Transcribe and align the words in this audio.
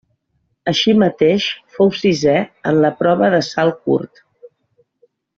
Així 0.69 0.93
mateix 1.01 1.43
fou 1.75 1.91
sisè 1.99 2.33
en 2.71 2.79
la 2.87 2.91
prova 3.03 3.29
de 3.35 3.43
salt 3.49 3.77
curt. 3.87 4.23